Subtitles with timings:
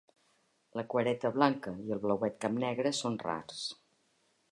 [0.77, 3.61] La cuereta blanca i el blauet capnegre són rars.